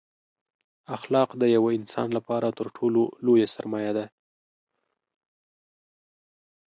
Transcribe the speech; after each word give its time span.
اخلاق 0.95 1.29
دیوه 1.41 1.69
انسان 1.79 2.07
لپاره 2.17 2.47
تر 2.57 2.67
ټولو 2.77 3.01
لویه 3.25 3.47
سرمایه 3.55 3.91
ده 3.97 4.05